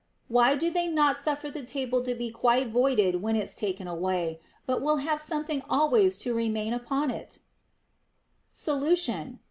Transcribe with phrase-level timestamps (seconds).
[0.29, 4.39] Why do they not suffer the table to be quite voided when it's taken away,
[4.65, 7.37] but will have something always to remain upon it]
[8.51, 9.37] Solution.